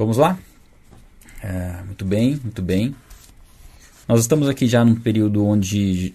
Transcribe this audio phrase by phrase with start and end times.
[0.00, 0.38] Vamos lá?
[1.42, 2.96] É, muito bem, muito bem.
[4.08, 6.14] Nós estamos aqui já num período onde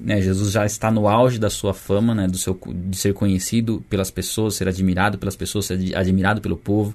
[0.00, 3.84] né, Jesus já está no auge da sua fama, né, do seu, de ser conhecido
[3.90, 6.94] pelas pessoas, ser admirado pelas pessoas, ser admirado pelo povo.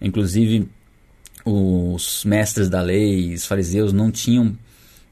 [0.00, 0.68] Inclusive,
[1.44, 4.56] os mestres da lei, os fariseus, não tinham,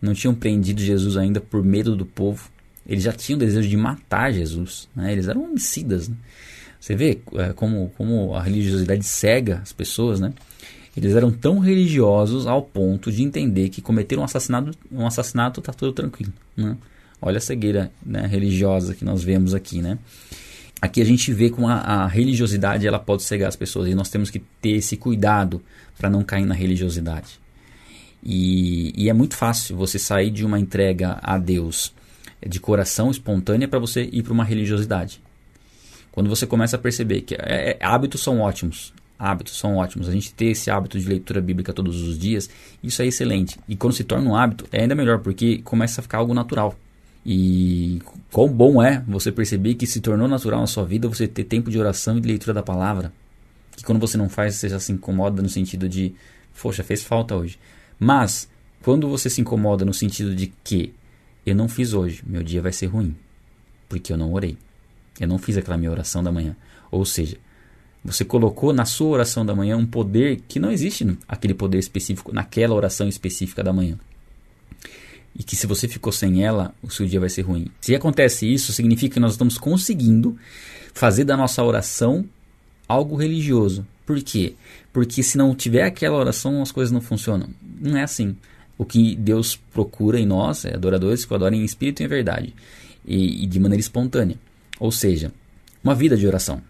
[0.01, 2.49] não tinham prendido Jesus ainda por medo do povo.
[2.87, 4.89] Eles já tinham desejo de matar Jesus.
[4.95, 5.11] Né?
[5.11, 6.09] Eles eram homicidas.
[6.09, 6.15] Né?
[6.79, 10.33] Você vê é, como, como a religiosidade cega as pessoas, né?
[10.97, 15.73] Eles eram tão religiosos ao ponto de entender que cometer um assassinato, um assassinato está
[15.73, 16.33] tudo tranquilo.
[16.57, 16.77] Né?
[17.21, 19.99] Olha a cegueira né, religiosa que nós vemos aqui, né?
[20.83, 24.11] Aqui a gente vê como a, a, religiosidade ela pode cegar as pessoas e nós
[24.11, 25.63] temos que ter esse cuidado
[25.97, 27.41] para não cair na religiosidade.
[28.21, 31.95] E, e, é muito fácil você sair de uma entrega a Deus
[32.45, 35.21] de coração espontânea para você ir para uma religiosidade.
[36.11, 38.93] Quando você começa a perceber que é, é, hábitos são ótimos,
[39.23, 40.09] hábitos são ótimos.
[40.09, 42.51] A gente ter esse hábito de leitura bíblica todos os dias,
[42.83, 43.57] isso é excelente.
[43.69, 46.77] E quando se torna um hábito, é ainda melhor, porque começa a ficar algo natural.
[47.25, 51.45] E quão bom é você perceber que se tornou natural na sua vida você ter
[51.45, 53.13] tempo de oração e de leitura da palavra.
[53.77, 56.13] Que quando você não faz, você já se incomoda no sentido de,
[56.61, 57.61] poxa, fez falta hoje.
[58.01, 58.49] Mas,
[58.83, 60.93] quando você se incomoda no sentido de que
[61.47, 63.15] eu não fiz hoje, meu dia vai ser ruim,
[63.89, 64.59] porque eu não orei.
[65.21, 66.57] Eu não fiz aquela minha oração da manhã.
[66.91, 67.37] Ou seja,
[68.05, 72.33] você colocou na sua oração da manhã um poder que não existe aquele poder específico
[72.33, 73.97] naquela oração específica da manhã.
[75.39, 77.69] E que se você ficou sem ela, o seu dia vai ser ruim.
[77.81, 80.37] Se acontece isso, significa que nós estamos conseguindo
[80.93, 82.25] fazer da nossa oração
[82.89, 83.87] algo religioso.
[84.05, 84.55] Por quê?
[84.93, 87.49] Porque se não tiver aquela oração, as coisas não funcionam.
[87.81, 88.37] Não é assim.
[88.77, 92.55] O que Deus procura em nós é adoradores que adorem em espírito e em verdade.
[93.07, 94.37] E, e de maneira espontânea.
[94.79, 95.33] Ou seja,
[95.83, 96.61] uma vida de oração.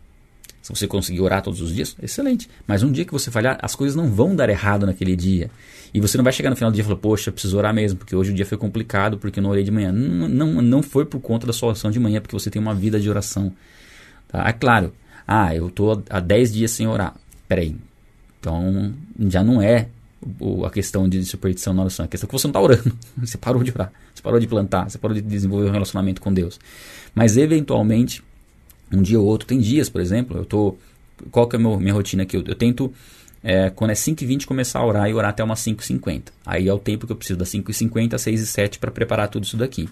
[0.62, 2.48] Se você conseguir orar todos os dias, excelente.
[2.66, 5.50] Mas um dia que você falhar, as coisas não vão dar errado naquele dia.
[5.92, 7.98] E você não vai chegar no final do dia e falar, poxa, preciso orar mesmo,
[7.98, 9.90] porque hoje o dia foi complicado, porque eu não orei de manhã.
[9.90, 12.74] Não, não, não foi por conta da sua oração de manhã, porque você tem uma
[12.74, 13.52] vida de oração.
[14.28, 14.48] Tá?
[14.48, 14.94] É claro,
[15.26, 17.14] ah, eu estou há 10 dias sem orar.
[17.48, 17.76] Peraí.
[18.38, 18.94] Então,
[19.28, 19.88] já não é
[20.64, 22.04] a questão de superstição na oração.
[22.04, 22.96] É a questão que você não está orando.
[23.18, 23.92] Você parou de orar.
[24.14, 24.88] Você parou de plantar.
[24.88, 26.58] Você parou de desenvolver um relacionamento com Deus.
[27.14, 28.22] Mas, eventualmente,
[28.92, 29.46] um dia ou outro.
[29.46, 30.76] Tem dias, por exemplo, eu tô.
[31.30, 32.36] Qual que é a minha, rotina aqui?
[32.36, 32.92] Eu, eu tento,
[33.42, 36.24] é, quando é 5h20, começar a orar e orar até umas 5h50.
[36.44, 39.56] Aí é o tempo que eu preciso, das 5h50 às 6h07 para preparar tudo isso
[39.56, 39.88] daqui.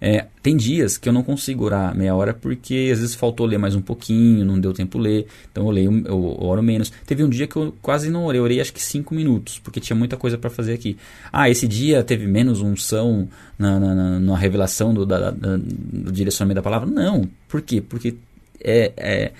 [0.00, 3.58] É, tem dias que eu não consigo orar meia hora porque às vezes faltou ler
[3.58, 6.92] mais um pouquinho, não deu tempo ler, então eu leio, eu oro menos.
[7.06, 9.80] Teve um dia que eu quase não orei, eu orei acho que 5 minutos, porque
[9.80, 10.96] tinha muita coisa para fazer aqui.
[11.32, 13.28] Ah, esse dia teve menos unção
[13.58, 16.88] na, na, na, na revelação do, da, da, do direcionamento da palavra?
[16.88, 17.28] Não.
[17.48, 17.80] Por quê?
[17.80, 18.14] Porque
[18.62, 19.32] é, é,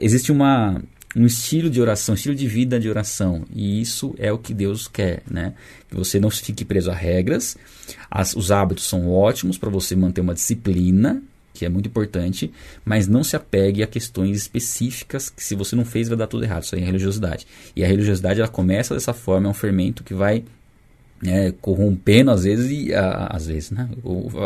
[0.00, 0.80] existe uma
[1.16, 3.44] um estilo de oração, um estilo de vida de oração.
[3.54, 5.54] E isso é o que Deus quer, né?
[5.88, 7.56] Que você não fique preso a regras.
[8.10, 11.22] As, os hábitos são ótimos para você manter uma disciplina,
[11.54, 12.52] que é muito importante,
[12.84, 16.44] mas não se apegue a questões específicas que se você não fez vai dar tudo
[16.44, 16.62] errado.
[16.62, 17.46] Isso aí é religiosidade.
[17.74, 20.44] E a religiosidade ela começa dessa forma, é um fermento que vai
[21.26, 23.88] é, corrompendo às vezes e a, às vezes, né?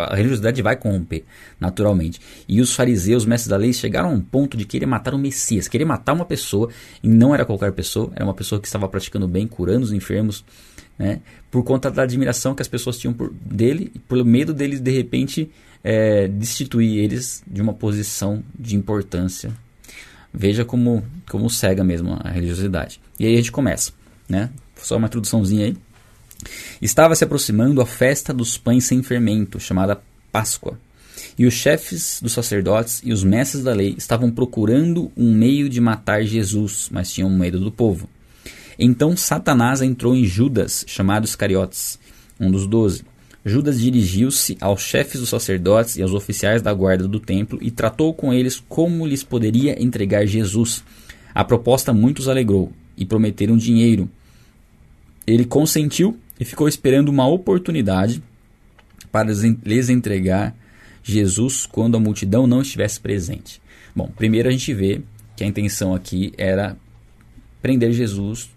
[0.08, 1.24] A religiosidade vai corromper
[1.60, 2.20] naturalmente.
[2.48, 5.68] E os fariseus, mestres da lei, chegaram a um ponto de querer matar o Messias,
[5.68, 6.68] querer matar uma pessoa
[7.02, 10.44] e não era qualquer pessoa, era uma pessoa que estava praticando bem, curando os enfermos,
[10.98, 11.20] né?
[11.50, 14.90] Por conta da admiração que as pessoas tinham por dele e pelo medo deles de
[14.90, 15.50] repente
[15.84, 19.52] é, destituir eles de uma posição de importância.
[20.32, 23.00] Veja como como cega mesmo a religiosidade.
[23.18, 23.92] E aí a gente começa,
[24.28, 24.48] né?
[24.76, 25.76] Só uma introduçãozinha aí.
[26.80, 30.78] Estava se aproximando a festa dos pães sem fermento, chamada Páscoa.
[31.38, 35.80] E os chefes dos sacerdotes e os mestres da lei estavam procurando um meio de
[35.80, 38.08] matar Jesus, mas tinham medo do povo.
[38.78, 41.98] Então Satanás entrou em Judas, chamado Iscariotes,
[42.40, 43.04] um dos doze.
[43.44, 48.14] Judas dirigiu-se aos chefes dos sacerdotes e aos oficiais da guarda do templo e tratou
[48.14, 50.84] com eles como lhes poderia entregar Jesus.
[51.34, 54.08] A proposta muitos alegrou e prometeram dinheiro.
[55.26, 58.20] Ele consentiu e ficou esperando uma oportunidade
[59.12, 59.30] para
[59.64, 60.52] lhes entregar
[61.00, 63.62] Jesus quando a multidão não estivesse presente.
[63.94, 65.02] Bom, primeiro a gente vê
[65.36, 66.76] que a intenção aqui era
[67.62, 68.50] prender Jesus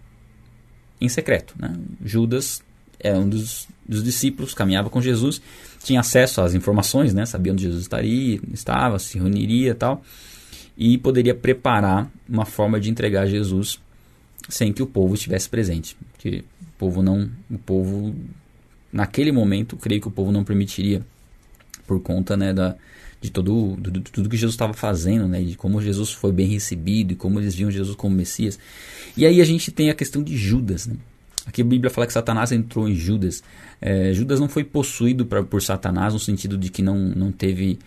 [0.99, 1.53] em secreto.
[1.59, 1.77] Né?
[2.03, 2.63] Judas
[2.99, 5.39] é um dos, dos, discípulos, caminhava com Jesus,
[5.83, 7.23] tinha acesso às informações, né?
[7.27, 10.01] sabia onde Jesus estaria, estava, se reuniria e tal,
[10.75, 13.79] e poderia preparar uma forma de entregar Jesus
[14.49, 15.95] sem que o povo estivesse presente.
[16.13, 16.43] Porque
[16.77, 18.15] povo não, o povo
[18.91, 21.01] naquele momento, creio que o povo não permitiria
[21.85, 22.75] por conta, né, da
[23.21, 25.41] de todo, de, de tudo que Jesus estava fazendo, né?
[25.41, 28.59] De como Jesus foi bem recebido e como eles viam Jesus como Messias.
[29.17, 30.95] E aí a gente tem a questão de Judas, né?
[31.45, 33.43] Aqui a Bíblia fala que Satanás entrou em Judas.
[33.79, 37.77] É, Judas não foi possuído pra, por Satanás no sentido de que não, não teve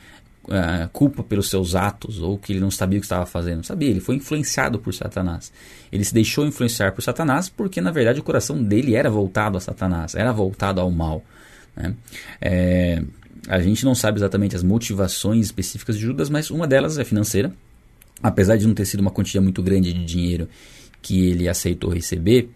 [0.49, 3.65] uh, culpa pelos seus atos ou que ele não sabia o que estava fazendo.
[3.65, 5.53] Sabia, ele foi influenciado por Satanás.
[5.93, 9.61] Ele se deixou influenciar por Satanás porque, na verdade, o coração dele era voltado a
[9.61, 11.23] Satanás, era voltado ao mal.
[11.77, 11.95] Né?
[12.41, 13.03] É,
[13.49, 17.53] a gente não sabe exatamente as motivações específicas de Judas, mas uma delas é financeira.
[18.23, 20.49] Apesar de não ter sido uma quantia muito grande de dinheiro
[21.01, 22.51] que ele aceitou receber,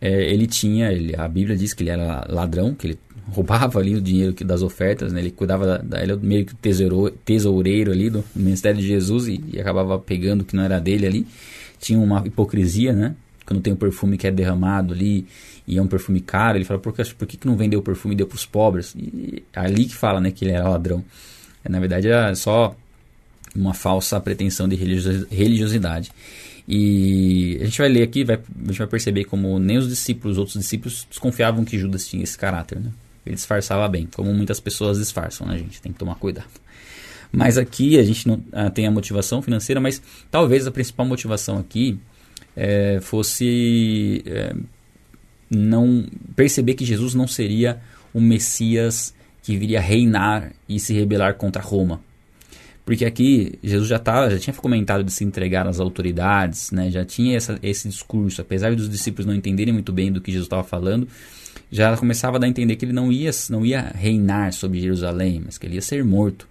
[0.00, 2.98] é, ele tinha, ele, a Bíblia diz que ele era ladrão, que ele
[3.32, 5.20] roubava ali o dinheiro das ofertas, né?
[5.20, 6.54] ele cuidava, da, da, ele era meio que
[7.24, 11.06] tesoureiro ali do ministério de Jesus e, e, acabava pegando o que não era dele
[11.06, 11.26] ali.
[11.80, 13.14] Tinha uma hipocrisia, né?
[13.46, 15.26] Quando tem um perfume que é derramado ali
[15.66, 17.82] e é um perfume caro, ele fala, por que, por que, que não vendeu o
[17.82, 18.94] perfume e deu para os pobres?
[18.96, 21.04] E é ali que fala né, que ele era ladrão.
[21.64, 22.76] É, na verdade era só
[23.54, 26.10] uma falsa pretensão de religiosidade.
[26.66, 30.36] E a gente vai ler aqui, vai, a gente vai perceber como nem os discípulos,
[30.36, 32.90] os outros discípulos desconfiavam que Judas tinha esse caráter, né?
[33.24, 35.80] Ele disfarçava bem, como muitas pessoas disfarçam, né, gente?
[35.80, 36.48] Tem que tomar cuidado.
[37.32, 40.00] Mas aqui a gente não ah, tem a motivação financeira, mas
[40.30, 41.98] talvez a principal motivação aqui
[42.56, 44.54] é, fosse é,
[45.50, 46.06] não
[46.36, 47.80] perceber que Jesus não seria
[48.12, 52.00] o Messias que viria reinar e se rebelar contra Roma.
[52.84, 56.90] Porque aqui Jesus já, tava, já tinha comentado de se entregar às autoridades, né?
[56.90, 60.46] já tinha essa, esse discurso, apesar dos discípulos não entenderem muito bem do que Jesus
[60.46, 61.08] estava falando,
[61.70, 65.42] já começava a dar a entender que ele não ia, não ia reinar sobre Jerusalém,
[65.44, 66.48] mas que ele ia ser morto.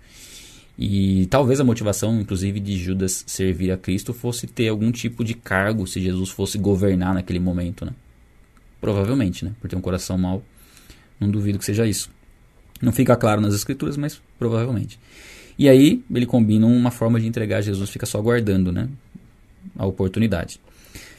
[0.78, 5.34] E talvez a motivação, inclusive, de Judas servir a Cristo fosse ter algum tipo de
[5.34, 7.94] cargo se Jesus fosse governar naquele momento, né?
[8.82, 9.54] Provavelmente, né?
[9.62, 10.44] Por ter um coração mau,
[11.20, 12.10] não duvido que seja isso.
[12.82, 15.00] Não fica claro nas escrituras, mas provavelmente.
[15.58, 18.90] E aí ele combina uma forma de entregar Jesus, fica só aguardando né,
[19.78, 20.60] a oportunidade.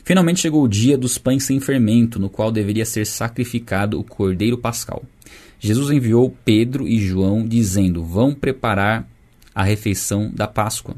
[0.05, 4.59] Finalmente chegou o dia dos pães sem fermento, no qual deveria ser sacrificado o cordeiro
[4.59, 5.03] pascal.
[5.59, 9.09] Jesus enviou Pedro e João, dizendo: Vão preparar
[9.55, 10.97] a refeição da Páscoa.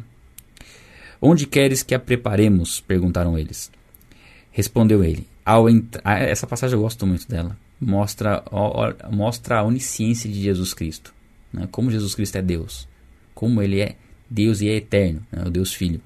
[1.22, 2.80] Onde queres que a preparemos?
[2.80, 3.70] perguntaram eles.
[4.50, 5.66] Respondeu ele: Ao
[6.02, 7.56] ah, Essa passagem eu gosto muito dela.
[7.80, 8.42] Mostra,
[9.12, 11.14] mostra a onisciência de Jesus Cristo.
[11.52, 11.68] Né?
[11.70, 12.88] Como Jesus Cristo é Deus
[13.36, 13.94] como ele é
[14.28, 16.00] Deus e é eterno, né, o Deus Filho.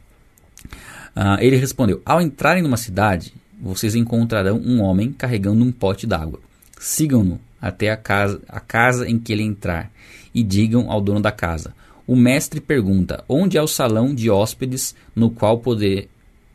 [1.16, 6.40] Uh, ele respondeu: Ao entrarem numa cidade, vocês encontrarão um homem carregando um pote d'água.
[6.78, 9.90] Sigam-no até a casa, a casa em que ele entrar
[10.34, 11.74] e digam ao dono da casa:
[12.06, 16.08] O mestre pergunta: Onde é o salão de hóspedes no qual poder,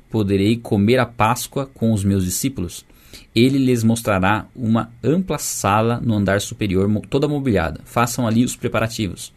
[0.09, 2.85] poderei comer a Páscoa com os meus discípulos?
[3.33, 7.81] Ele lhes mostrará uma ampla sala no andar superior, toda mobiliada.
[7.85, 9.31] Façam ali os preparativos.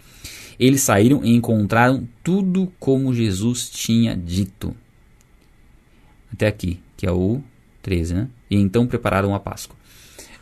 [0.58, 4.74] Eles saíram e encontraram tudo como Jesus tinha dito.
[6.32, 7.42] Até aqui, que é o
[7.82, 8.28] 13, né?
[8.50, 9.76] E então prepararam a Páscoa.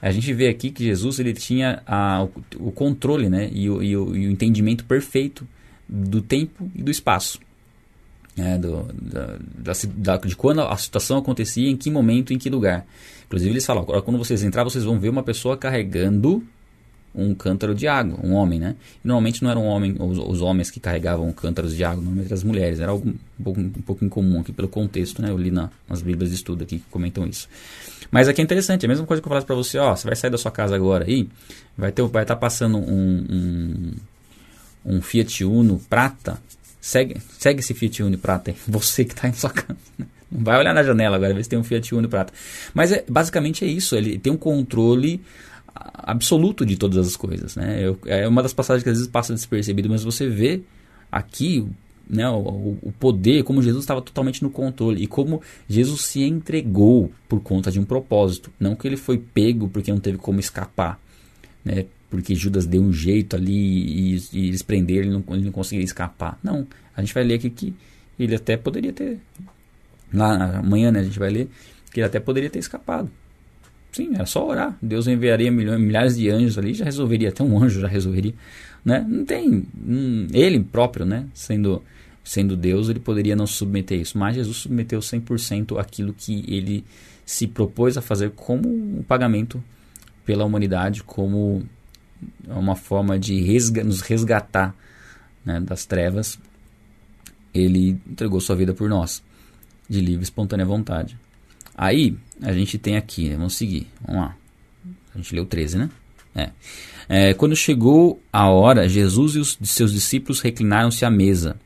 [0.01, 2.27] A gente vê aqui que Jesus ele tinha a,
[2.59, 3.49] o, controle né?
[3.53, 5.47] E o, e, o, e, o, entendimento perfeito
[5.89, 7.41] do tempo e do espaço.
[8.37, 8.59] Né?
[8.59, 9.39] Do, da,
[9.97, 12.87] da, de quando a situação acontecia, em que momento, em que lugar.
[13.27, 16.47] Inclusive eles falam, quando vocês entrar, vocês vão ver uma pessoa carregando
[17.17, 18.77] um cântaro de água, um homem, né?
[19.03, 22.45] Normalmente não eram homem, os, os, homens que carregavam cântaros de água, normalmente eram as
[22.45, 22.81] mulheres.
[22.81, 25.31] Era algo um pouco, um pouco incomum aqui pelo contexto, né?
[25.31, 27.49] Eu li na, nas bíblias de estudo aqui que comentam isso.
[28.11, 30.07] Mas aqui é interessante, é a mesma coisa que eu falasse para você, ó, você
[30.07, 31.29] vai sair da sua casa agora aí,
[31.77, 33.93] vai ter, vai estar tá passando um, um,
[34.85, 36.39] um Fiat Uno prata,
[36.81, 39.77] segue, segue esse Fiat Uno prata aí, você que está em sua casa,
[40.31, 42.33] vai olhar na janela agora, ver se tem um Fiat Uno prata.
[42.73, 45.21] Mas é, basicamente é isso, ele tem um controle
[45.95, 47.57] absoluto de todas as coisas.
[47.57, 47.87] Né?
[47.87, 50.63] Eu, é uma das passagens que às vezes passa despercebido, mas você vê
[51.11, 51.67] aqui
[52.09, 57.11] né, o, o poder, como Jesus estava totalmente no controle e como Jesus se entregou
[57.29, 58.51] por conta de um propósito.
[58.59, 61.01] Não que ele foi pego porque não teve como escapar,
[61.65, 61.87] né?
[62.09, 66.39] porque Judas deu um jeito ali e, e eles prenderam, ele não, ele não escapar.
[66.43, 66.67] Não,
[66.97, 67.75] a gente vai ler aqui que
[68.19, 69.19] ele até poderia ter,
[70.13, 71.49] lá amanhã né, a gente vai ler,
[71.93, 73.11] que ele até poderia ter escapado.
[73.97, 74.77] Sim, era só orar.
[74.83, 77.31] Deus enviaria milhões, milhares de anjos ali, já resolveria.
[77.31, 78.35] Até um anjo já resolveria.
[78.85, 79.03] Né?
[79.09, 79.67] Não tem.
[79.75, 81.25] Hum, ele próprio, né?
[81.33, 81.83] Sendo,
[82.23, 84.19] sendo Deus, ele poderia não submeter isso.
[84.19, 86.85] Mas Jesus submeteu 100% aquilo que ele
[87.25, 89.65] se propôs a fazer como um pagamento
[90.27, 91.67] pela humanidade, como
[92.47, 94.75] uma forma de resga nos resgatar
[95.43, 96.39] né, das trevas.
[97.55, 99.23] Ele entregou sua vida por nós,
[99.89, 101.19] de livre e espontânea vontade.
[101.75, 104.37] Aí, a gente tem aqui, vamos seguir, vamos lá.
[105.15, 105.91] A gente leu 13, né?
[106.35, 106.51] É.
[107.09, 111.57] É, quando chegou a hora, Jesus e os seus discípulos reclinaram-se à mesa.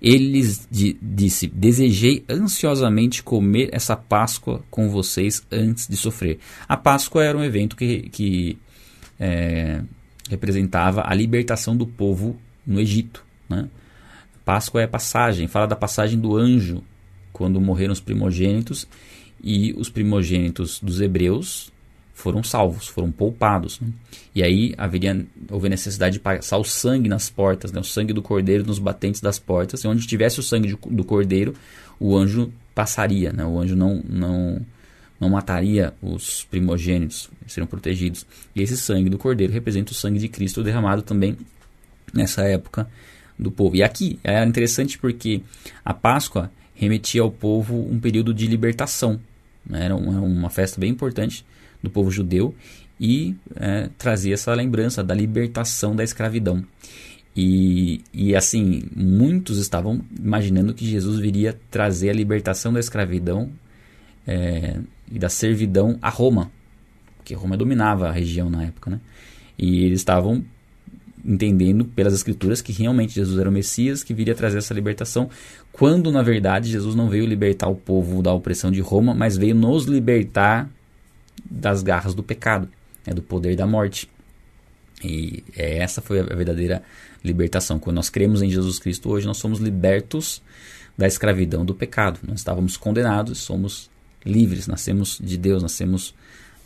[0.00, 6.38] Ele lhes disse: Desejei ansiosamente comer essa Páscoa com vocês antes de sofrer.
[6.68, 8.58] A Páscoa era um evento que, que
[9.18, 9.80] é,
[10.28, 13.24] representava a libertação do povo no Egito.
[13.48, 13.68] Né?
[14.44, 16.82] Páscoa é passagem, fala da passagem do anjo,
[17.32, 18.86] quando morreram os primogênitos,
[19.44, 21.70] e os primogênitos dos hebreus
[22.14, 23.78] foram salvos, foram poupados.
[23.78, 23.88] Né?
[24.34, 27.78] E aí haveria houve necessidade de passar o sangue nas portas, né?
[27.78, 31.54] o sangue do cordeiro nos batentes das portas, e onde tivesse o sangue do cordeiro,
[32.00, 33.44] o anjo passaria, né?
[33.44, 34.64] o anjo não, não,
[35.20, 38.26] não mataria os primogênitos, seriam protegidos.
[38.56, 41.36] E esse sangue do cordeiro representa o sangue de Cristo derramado também
[42.14, 42.88] nessa época
[43.38, 43.76] do povo.
[43.76, 45.42] E aqui é interessante porque
[45.84, 49.20] a Páscoa remetia ao povo um período de libertação.
[49.66, 49.84] Né?
[49.84, 51.44] Era uma festa bem importante
[51.82, 52.54] do povo judeu
[52.98, 56.64] e é, trazia essa lembrança da libertação da escravidão.
[57.36, 63.50] E, e assim, muitos estavam imaginando que Jesus viria trazer a libertação da escravidão
[64.26, 64.78] é,
[65.10, 66.50] e da servidão a Roma,
[67.16, 69.00] porque Roma dominava a região na época, né?
[69.58, 70.44] E eles estavam
[71.24, 75.30] entendendo pelas escrituras que realmente Jesus era o Messias que viria trazer essa libertação,
[75.72, 79.54] quando na verdade Jesus não veio libertar o povo da opressão de Roma, mas veio
[79.54, 80.68] nos libertar
[81.50, 82.68] das garras do pecado,
[83.06, 84.08] né, do poder da morte.
[85.02, 86.82] E é, essa foi a verdadeira
[87.22, 87.78] libertação.
[87.78, 90.42] Quando nós cremos em Jesus Cristo, hoje nós somos libertos
[90.96, 92.20] da escravidão do pecado.
[92.22, 93.90] Nós estávamos condenados, somos
[94.24, 96.14] livres, nascemos de Deus, nascemos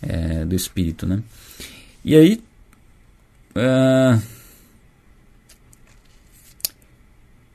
[0.02, 1.06] é, do Espírito.
[1.06, 1.22] Né?
[2.04, 2.42] E aí.
[3.56, 4.37] Uh,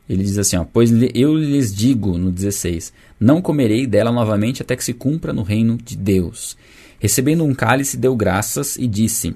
[0.07, 4.75] ele diz assim: ó, Pois eu lhes digo, no 16: Não comerei dela novamente até
[4.75, 6.57] que se cumpra no reino de Deus.
[6.99, 9.35] Recebendo um cálice, deu graças e disse: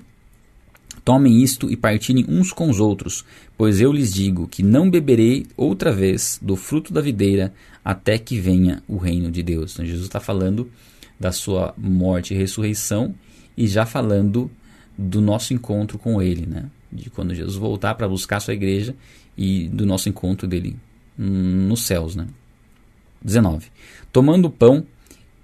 [1.03, 3.23] Tomem isto e partilhem uns com os outros,
[3.57, 8.39] pois eu lhes digo que não beberei outra vez do fruto da videira até que
[8.39, 9.73] venha o reino de Deus.
[9.73, 10.69] Então, Jesus está falando
[11.17, 13.15] da sua morte e ressurreição
[13.55, 14.51] e já falando
[14.97, 16.65] do nosso encontro com Ele, né?
[16.91, 18.95] De quando Jesus voltar para buscar a sua igreja
[19.37, 20.75] e do nosso encontro dele
[21.17, 22.15] nos céus.
[22.15, 22.27] Né?
[23.21, 23.67] 19.
[24.11, 24.85] Tomando o pão,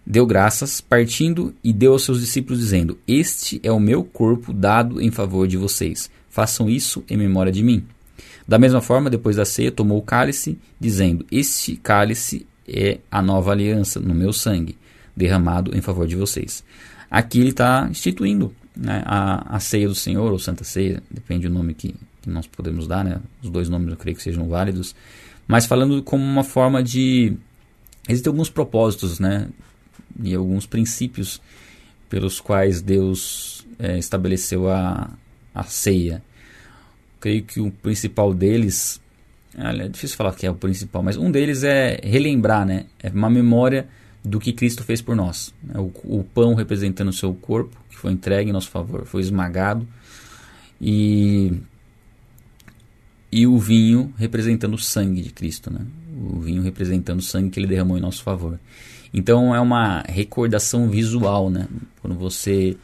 [0.06, 5.02] deu graças, partindo e deu aos seus discípulos, dizendo: Este é o meu corpo dado
[5.02, 6.10] em favor de vocês.
[6.30, 7.86] Façam isso em memória de mim.
[8.48, 13.52] Da mesma forma, depois da ceia, tomou o cálice, dizendo: Este cálice é a nova
[13.52, 14.78] aliança no meu sangue,
[15.16, 16.64] derramado em favor de vocês.
[17.10, 21.54] Aqui ele está instituindo né, a, a ceia do Senhor, ou Santa Ceia, depende do
[21.54, 23.20] nome que, que nós podemos dar, né?
[23.42, 24.96] os dois nomes eu creio que sejam válidos,
[25.48, 27.36] mas falando como uma forma de.
[28.08, 29.48] Existem alguns propósitos, né?
[30.22, 31.42] e alguns princípios
[32.10, 35.10] pelos quais Deus é, estabeleceu a,
[35.54, 36.22] a ceia.
[37.20, 39.02] Creio que o principal deles,
[39.58, 42.86] é difícil falar que é o principal, mas um deles é relembrar, né?
[43.02, 43.88] É uma memória
[44.24, 45.54] do que Cristo fez por nós.
[45.62, 45.80] Né?
[45.80, 49.88] O, o pão representando o seu corpo, que foi entregue em nosso favor, foi esmagado,
[50.80, 51.54] e,
[53.32, 55.86] e o vinho representando o sangue de Cristo, né?
[56.32, 58.60] O vinho representando o sangue que ele derramou em nosso favor.
[59.14, 61.68] Então é uma recordação visual, né?
[62.02, 62.76] Quando você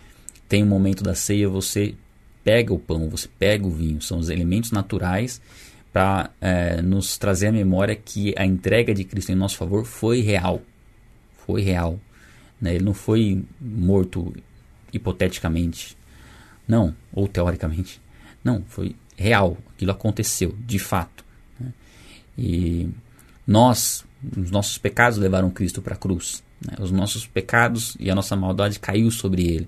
[0.48, 1.93] tem um momento da ceia, você
[2.43, 5.41] pega o pão, você pega o vinho, são os elementos naturais
[5.91, 10.22] para é, nos trazer a memória que a entrega de Cristo em nosso favor foi
[10.22, 10.62] real,
[11.50, 12.00] foi real.
[12.62, 12.75] Né?
[12.75, 14.32] Ele não foi morto
[14.94, 15.98] hipoteticamente,
[16.68, 18.00] não, ou teoricamente,
[18.44, 21.25] não, foi real, aquilo aconteceu de fato.
[21.60, 21.74] Né?
[22.38, 22.89] E
[23.48, 24.06] nós
[24.38, 26.44] os nossos pecados levaram Cristo para a cruz.
[26.62, 26.75] Né?
[26.79, 29.68] Os nossos pecados e a nossa maldade caiu sobre ele.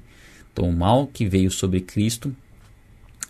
[0.51, 2.35] Então, o mal que veio sobre Cristo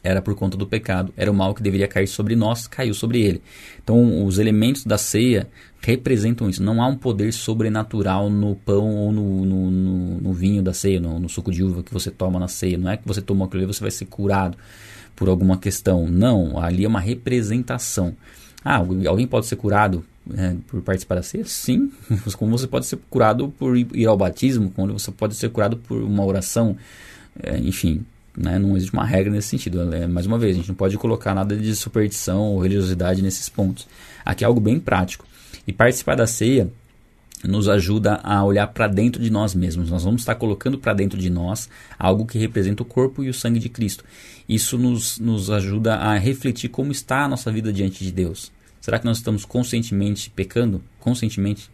[0.03, 3.21] era por conta do pecado, era o mal que deveria cair sobre nós, caiu sobre
[3.21, 3.41] ele.
[3.83, 5.47] Então, os elementos da ceia
[5.79, 6.63] representam isso.
[6.63, 10.99] Não há um poder sobrenatural no pão ou no, no, no, no vinho da ceia,
[10.99, 12.77] no, no, suco de uva que você toma na ceia.
[12.77, 14.57] Não é que você tomou aquilo e você vai ser curado
[15.15, 16.07] por alguma questão.
[16.07, 18.15] Não, ali é uma representação.
[18.63, 20.05] Ah, alguém pode ser curado
[20.35, 21.45] é, por participar da ceia?
[21.45, 21.91] Sim.
[22.37, 26.01] Como você pode ser curado por ir ao batismo, como você pode ser curado por
[26.01, 26.77] uma oração,
[27.41, 28.05] é, enfim.
[28.37, 29.93] Né, não existe uma regra nesse sentido.
[29.93, 33.49] É, mais uma vez, a gente não pode colocar nada de superstição ou religiosidade nesses
[33.49, 33.87] pontos.
[34.23, 35.25] Aqui é algo bem prático.
[35.67, 36.71] E participar da ceia
[37.43, 39.89] nos ajuda a olhar para dentro de nós mesmos.
[39.89, 43.33] Nós vamos estar colocando para dentro de nós algo que representa o corpo e o
[43.33, 44.03] sangue de Cristo.
[44.47, 48.51] Isso nos, nos ajuda a refletir como está a nossa vida diante de Deus.
[48.79, 50.81] Será que nós estamos conscientemente pecando?
[50.99, 51.69] Conscientemente?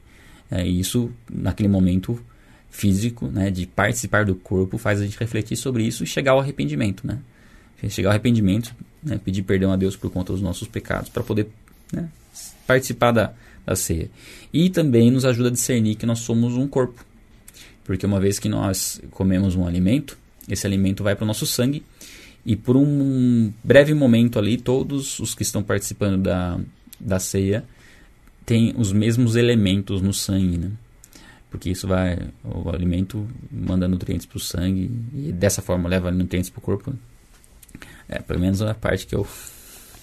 [0.49, 2.19] É, isso, naquele momento
[2.69, 6.39] físico, né, de participar do corpo, faz a gente refletir sobre isso e chegar ao
[6.39, 7.05] arrependimento.
[7.05, 7.19] Né?
[7.89, 11.47] chegar ao arrependimento, né, pedir perdão a Deus por conta dos nossos pecados, para poder
[11.93, 12.09] né,
[12.65, 13.33] participar da,
[13.65, 14.09] da ceia.
[14.51, 17.05] E também nos ajuda a discernir que nós somos um corpo.
[17.83, 20.17] Porque uma vez que nós comemos um alimento,
[20.49, 21.83] esse alimento vai para o nosso sangue
[22.45, 26.59] e por um breve momento ali, todos os que estão participando da,
[26.99, 27.65] da ceia
[28.45, 30.71] têm os mesmos elementos no sangue, né?
[31.49, 36.49] Porque isso vai, o alimento manda nutrientes para o sangue e dessa forma leva nutrientes
[36.49, 36.93] para o corpo.
[38.09, 39.25] É, pelo menos a parte que eu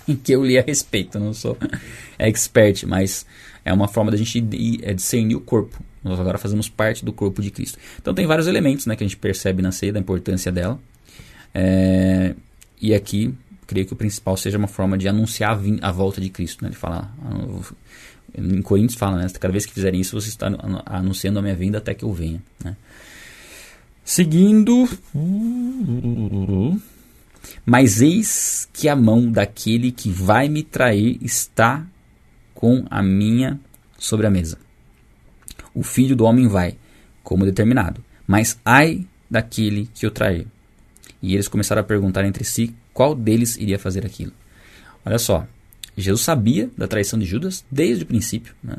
[0.22, 1.56] que eu li a respeito, não sou
[2.18, 3.26] expert, mas
[3.64, 4.38] é uma forma da gente
[4.82, 5.82] é discernir o corpo.
[6.02, 7.78] Nós agora fazemos parte do corpo de Cristo.
[8.00, 10.78] Então tem vários elementos né, que a gente percebe na ceia, da importância dela.
[11.54, 12.34] É,
[12.80, 13.34] e aqui,
[13.66, 16.62] creio que o principal seja uma forma de anunciar a, a volta de Cristo.
[16.62, 16.68] Né?
[16.68, 17.10] Ele fala,
[18.36, 19.28] em Coríntios fala, né?
[19.38, 20.48] cada vez que fizerem isso, você está
[20.86, 22.42] anunciando a minha vinda até que eu venha.
[22.62, 22.76] Né?
[24.04, 24.88] Seguindo.
[27.64, 31.86] Mas eis que a mão daquele que vai me trair está
[32.54, 33.60] com a minha
[33.98, 34.58] sobre a mesa.
[35.74, 36.76] O filho do homem vai,
[37.22, 40.46] como determinado, mas ai daquele que o trair.
[41.22, 44.32] E eles começaram a perguntar entre si qual deles iria fazer aquilo.
[45.04, 45.46] Olha só,
[45.96, 48.54] Jesus sabia da traição de Judas desde o princípio.
[48.62, 48.76] Né?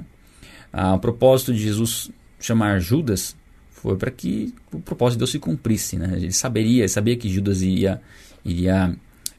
[0.72, 3.36] A propósito de Jesus chamar Judas
[3.72, 5.98] foi para que o propósito de Deus se cumprisse.
[5.98, 6.13] Né?
[6.17, 8.01] Ele saberia, ele sabia que Judas iria,
[8.43, 8.95] iria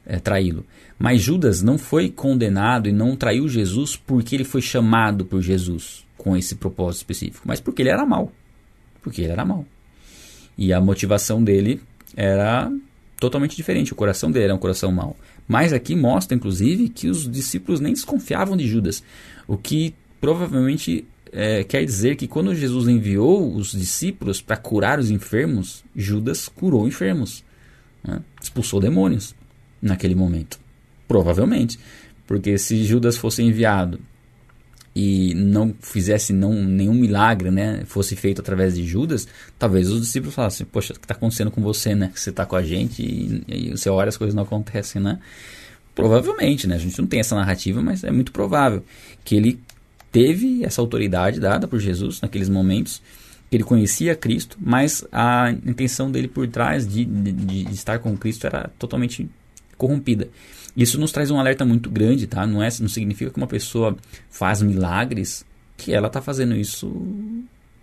[0.07, 0.65] é, traí-lo.
[0.99, 6.07] Mas Judas não foi condenado e não traiu Jesus porque ele foi chamado por Jesus
[6.17, 8.33] com esse propósito específico, mas porque ele era mau.
[9.03, 9.65] Porque ele era mau.
[10.57, 11.81] E a motivação dele
[12.17, 12.73] era
[13.21, 13.93] totalmente diferente.
[13.93, 15.17] O coração dele era um coração mau.
[15.47, 19.03] Mas aqui mostra, inclusive, que os discípulos nem desconfiavam de Judas.
[19.47, 25.11] O que provavelmente é, quer dizer que quando Jesus enviou os discípulos para curar os
[25.11, 27.45] enfermos, Judas curou enfermos.
[28.03, 28.21] Né?
[28.41, 29.35] Expulsou demônios
[29.81, 30.59] naquele momento.
[31.07, 31.79] Provavelmente.
[32.27, 34.01] Porque se Judas fosse enviado
[34.99, 40.35] e não fizesse não, nenhum milagre, né, fosse feito através de Judas, talvez os discípulos
[40.35, 43.03] falassem, poxa, o que está acontecendo com você, né, que você está com a gente
[43.03, 45.19] e, e você olha as coisas não acontecem, né?
[45.95, 48.83] Provavelmente, né, a gente não tem essa narrativa, mas é muito provável
[49.23, 49.61] que ele
[50.11, 53.03] teve essa autoridade dada por Jesus naqueles momentos,
[53.51, 58.17] que ele conhecia Cristo, mas a intenção dele por trás de, de, de estar com
[58.17, 59.29] Cristo era totalmente
[59.77, 60.31] corrompida.
[60.77, 62.47] Isso nos traz um alerta muito grande, tá?
[62.47, 63.97] Não, é, não significa que uma pessoa
[64.29, 65.45] faz milagres
[65.77, 66.89] que ela está fazendo isso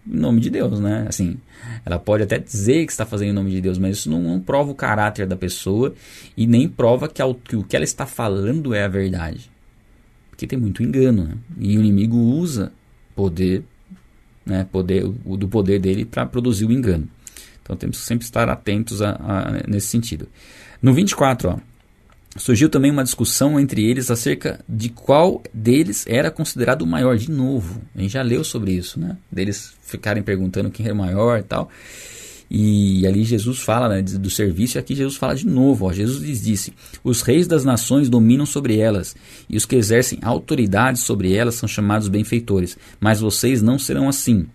[0.05, 1.05] em nome de Deus, né?
[1.07, 1.37] Assim,
[1.85, 4.39] ela pode até dizer que está fazendo em nome de Deus, mas isso não, não
[4.39, 5.95] prova o caráter da pessoa
[6.35, 9.49] e nem prova que, que o que ela está falando é a verdade.
[10.29, 11.35] Porque tem muito engano, né?
[11.57, 12.71] E o inimigo usa
[13.15, 13.63] poder,
[14.45, 14.67] né?
[14.71, 17.07] Poder, o, do poder dele para produzir o engano.
[17.61, 20.27] Então temos que sempre estar atentos a, a, nesse sentido.
[20.81, 21.72] No 24, ó.
[22.35, 27.15] Surgiu também uma discussão entre eles acerca de qual deles era considerado o maior.
[27.15, 29.17] De novo, a gente já leu sobre isso, né?
[29.31, 31.69] Deles ficarem perguntando quem era o maior e tal.
[32.49, 35.85] E ali Jesus fala né, do serviço, e aqui Jesus fala de novo.
[35.85, 39.15] Ó, Jesus lhes disse: Os reis das nações dominam sobre elas,
[39.47, 42.77] e os que exercem autoridade sobre elas são chamados benfeitores.
[42.99, 44.47] Mas vocês não serão assim.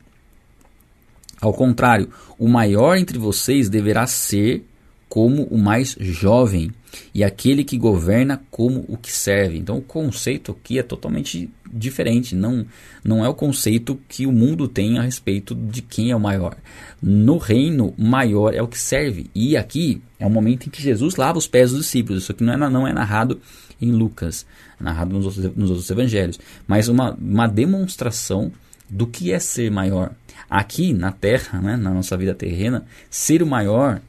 [1.41, 4.65] Ao contrário, o maior entre vocês deverá ser
[5.09, 6.73] como o mais jovem
[7.15, 9.59] e aquele que governa como o que serve.
[9.59, 12.65] Então o conceito aqui é totalmente diferente, não,
[13.05, 16.57] não é o conceito que o mundo tem a respeito de quem é o maior.
[17.03, 19.31] No reino, maior é o que serve.
[19.35, 22.23] E aqui é o momento em que Jesus lava os pés dos discípulos.
[22.23, 23.41] Isso aqui não é, não é narrado
[23.81, 24.47] em Lucas,
[24.81, 28.51] é narrado nos outros, nos outros evangelhos, mas uma, uma demonstração
[28.89, 30.13] do que é ser maior.
[30.49, 34.01] Aqui na terra, né, na nossa vida terrena, ser o maior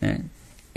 [0.00, 0.20] né,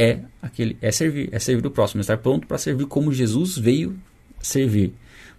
[0.02, 3.96] é aquele é servir, é servir o próximo, estar pronto para servir como Jesus veio
[4.42, 4.94] servir.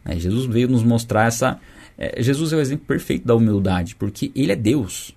[0.05, 0.21] Né?
[0.21, 1.59] Jesus veio nos mostrar essa.
[1.99, 5.17] É, Jesus é o exemplo perfeito da humildade, porque ele é Deus.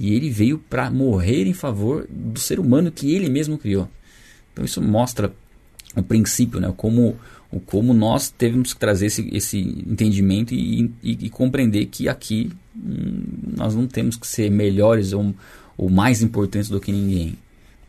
[0.00, 3.88] E ele veio para morrer em favor do ser humano que ele mesmo criou.
[4.52, 5.32] Então isso mostra
[5.94, 6.74] o princípio, né?
[6.76, 7.16] como,
[7.52, 12.50] o como nós temos que trazer esse, esse entendimento e, e, e compreender que aqui
[12.76, 13.22] hum,
[13.56, 15.32] nós não temos que ser melhores ou,
[15.76, 17.36] ou mais importantes do que ninguém.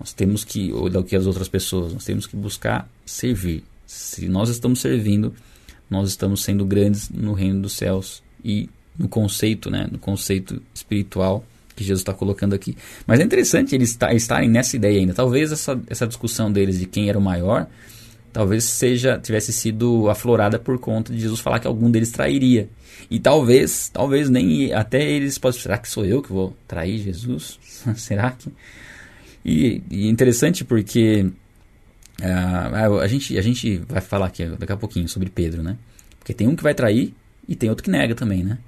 [0.03, 3.63] Nós temos que, ou do que as outras pessoas, nós temos que buscar servir.
[3.87, 5.33] Se nós estamos servindo,
[5.89, 11.45] nós estamos sendo grandes no reino dos céus e no conceito, né, no conceito espiritual
[11.73, 12.75] que Jesus está colocando aqui.
[13.07, 15.13] Mas é interessante eles estarem nessa ideia ainda.
[15.13, 17.65] Talvez essa, essa discussão deles de quem era o maior,
[18.33, 22.67] talvez seja tivesse sido aflorada por conta de Jesus falar que algum deles trairia.
[23.09, 27.57] E talvez, talvez nem até eles possam, será que sou eu que vou trair Jesus?
[27.95, 28.51] será que
[29.45, 31.31] e, e interessante porque
[32.21, 35.77] Uh, a, gente, a gente vai falar aqui daqui a pouquinho sobre Pedro, né?
[36.19, 37.13] Porque tem um que vai trair
[37.47, 38.59] e tem outro que nega também, né?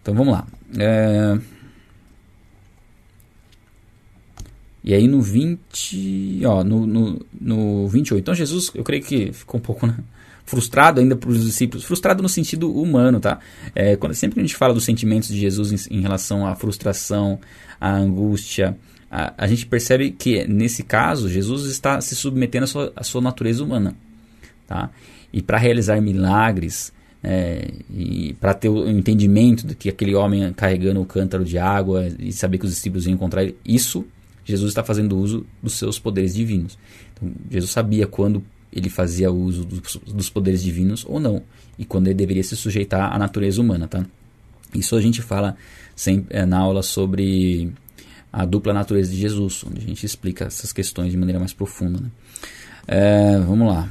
[0.00, 0.46] Então vamos lá.
[0.70, 1.42] Uh,
[4.84, 8.20] e aí no 20, ó, no, no, no 28.
[8.20, 9.96] Então Jesus, eu creio que ficou um pouco né,
[10.44, 11.84] frustrado ainda para os discípulos.
[11.84, 13.38] Frustrado no sentido humano, tá?
[13.74, 16.54] É, quando, sempre que a gente fala dos sentimentos de Jesus em, em relação à
[16.54, 17.40] frustração,
[17.80, 18.76] à angústia,
[19.12, 23.20] a, a gente percebe que nesse caso Jesus está se submetendo à sua, à sua
[23.20, 23.94] natureza humana,
[24.66, 24.90] tá?
[25.30, 26.90] E para realizar milagres
[27.22, 32.08] é, e para ter o entendimento de que aquele homem carregando o cântaro de água
[32.18, 34.02] e saber que os discípulos iam encontrar ele, isso
[34.44, 36.78] Jesus está fazendo uso dos seus poderes divinos.
[37.12, 41.42] Então, Jesus sabia quando ele fazia uso dos, dos poderes divinos ou não
[41.78, 44.04] e quando ele deveria se sujeitar à natureza humana, tá?
[44.74, 45.54] Isso a gente fala
[45.94, 47.70] sempre, é, na aula sobre
[48.32, 52.00] a dupla natureza de Jesus, onde a gente explica essas questões de maneira mais profunda.
[52.00, 52.10] Né?
[52.86, 53.90] É, vamos lá.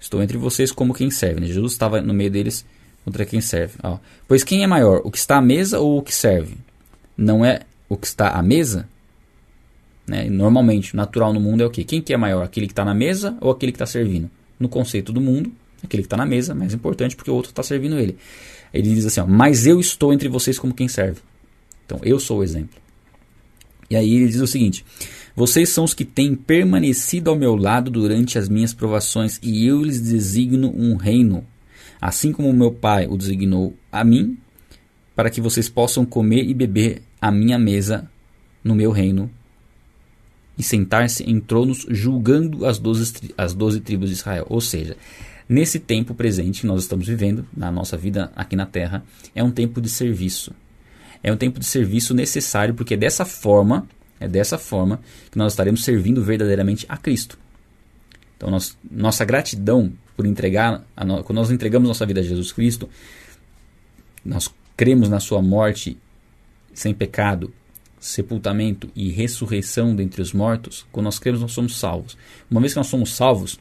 [0.00, 1.40] Estou entre vocês como quem serve.
[1.40, 1.46] Né?
[1.46, 2.66] Jesus estava no meio deles
[3.04, 3.74] contra quem serve.
[3.82, 3.98] Ó.
[4.26, 6.56] Pois quem é maior, o que está à mesa ou o que serve?
[7.16, 8.88] Não é o que está à mesa?
[10.06, 10.28] Né?
[10.28, 11.84] Normalmente, natural no mundo é o quê?
[11.84, 12.42] Quem que é maior?
[12.42, 14.30] Aquele que está na mesa ou aquele que está servindo?
[14.58, 17.62] No conceito do mundo, aquele que está na mesa mais importante porque o outro está
[17.62, 18.16] servindo ele.
[18.72, 21.20] Ele diz assim: ó, Mas eu estou entre vocês como quem serve.
[21.86, 22.78] Então, eu sou o exemplo.
[23.90, 24.84] E aí ele diz o seguinte:
[25.34, 29.82] Vocês são os que têm permanecido ao meu lado durante as minhas provações, e eu
[29.82, 31.44] lhes designo um reino,
[32.00, 34.36] assim como meu pai o designou a mim,
[35.16, 38.10] para que vocês possam comer e beber à minha mesa
[38.62, 39.30] no meu reino
[40.58, 44.44] e sentar-se em tronos julgando as doze, as doze tribos de Israel.
[44.50, 44.96] Ou seja,
[45.48, 49.02] Nesse tempo presente que nós estamos vivendo, na nossa vida aqui na Terra,
[49.34, 50.52] é um tempo de serviço.
[51.22, 53.88] É um tempo de serviço necessário, porque é dessa forma,
[54.20, 57.38] é dessa forma que nós estaremos servindo verdadeiramente a Cristo.
[58.36, 62.88] Então, nós, nossa gratidão por entregar, no, quando nós entregamos nossa vida a Jesus Cristo,
[64.24, 65.96] nós cremos na sua morte
[66.74, 67.52] sem pecado,
[67.98, 72.16] sepultamento e ressurreição dentre os mortos, quando nós cremos, nós somos salvos.
[72.50, 73.58] Uma vez que nós somos salvos,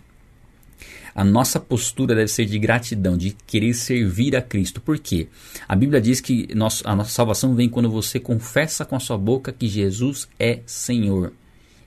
[1.18, 4.80] a nossa postura deve ser de gratidão, de querer servir a Cristo.
[4.80, 5.28] Por quê?
[5.68, 6.48] A Bíblia diz que
[6.86, 11.34] a nossa salvação vem quando você confessa com a sua boca que Jesus é Senhor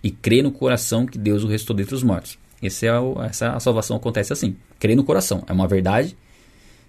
[0.03, 2.41] e crê no coração que Deus o restou dentre os mortos.
[2.61, 4.57] Esse é o, essa a salvação acontece assim.
[4.81, 5.45] Crê no coração.
[5.47, 6.17] É uma verdade.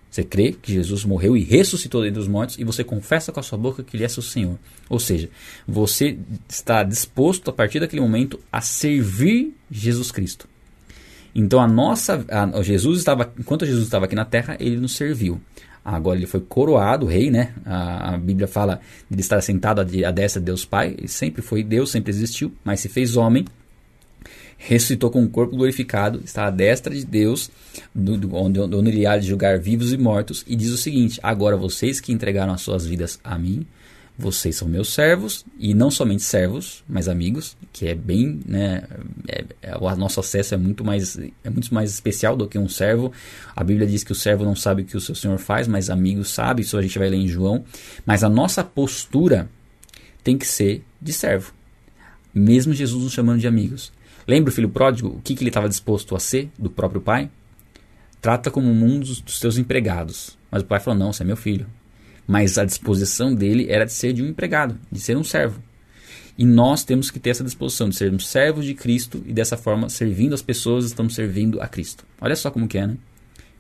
[0.10, 3.44] Você crê que Jesus morreu e ressuscitou dentre os mortos e você confessa com a
[3.44, 4.58] sua boca que Ele é seu Senhor.
[4.90, 5.30] Ou seja,
[5.68, 6.18] você
[6.50, 10.50] está disposto a partir daquele momento a servir Jesus Cristo.
[11.34, 15.40] Então a nossa, a, Jesus estava, enquanto Jesus estava aqui na terra, ele nos serviu.
[15.84, 17.54] Agora ele foi coroado rei, né?
[17.66, 20.96] A, a Bíblia fala de ele estar sentado à destra de Deus Pai.
[20.98, 23.46] Ele sempre foi Deus, sempre existiu, mas se fez homem,
[24.58, 27.50] ressuscitou com o um corpo glorificado, está à destra de Deus,
[27.96, 31.20] do, do, onde, onde ele há de julgar vivos e mortos, e diz o seguinte:
[31.24, 33.66] Agora vocês que entregaram as suas vidas a mim,
[34.18, 38.84] vocês são meus servos, e não somente servos, mas amigos, que é bem, né,
[39.28, 42.70] é, é, o nosso acesso é muito mais é muito mais especial do que um
[42.70, 43.12] servo.
[43.56, 45.90] A Bíblia diz que o servo não sabe o que o seu senhor faz, mas
[45.90, 47.64] amigo sabe, isso a gente vai ler em João.
[48.06, 49.50] Mas a nossa postura
[50.24, 51.54] tem que ser de servo,
[52.34, 53.92] mesmo Jesus nos chamando de amigos.
[54.28, 57.30] Lembra o filho pródigo, o que, que ele estava disposto a ser do próprio pai?
[58.22, 60.38] Trata como um dos, dos empregados.
[60.52, 61.66] Mas o pai falou: Não, você é meu filho,
[62.28, 65.62] mas a disposição dele era de ser de um empregado, de ser um servo.
[66.38, 69.90] E nós temos que ter essa disposição de sermos servos de Cristo e dessa forma,
[69.90, 72.06] servindo as pessoas, estamos servindo a Cristo.
[72.20, 72.98] Olha só como que é, né?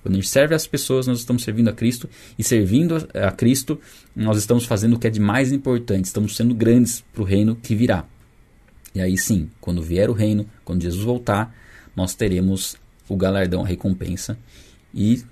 [0.02, 3.80] Quando a gente serve as pessoas, nós estamos servindo a Cristo e servindo a Cristo,
[4.16, 7.56] nós estamos fazendo o que é de mais importante, estamos sendo grandes para o reino
[7.56, 8.06] que virá.
[8.96, 11.56] E aí sim, quando vier o reino, quando Jesus voltar,
[11.96, 12.76] nós teremos
[13.08, 14.38] o galardão, a recompensa
[14.94, 15.24] e